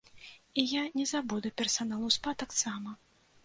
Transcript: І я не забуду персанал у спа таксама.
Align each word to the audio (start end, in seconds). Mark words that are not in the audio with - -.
І 0.61 0.63
я 0.69 0.85
не 1.01 1.05
забуду 1.11 1.53
персанал 1.61 2.09
у 2.11 2.13
спа 2.19 2.37
таксама. 2.45 3.01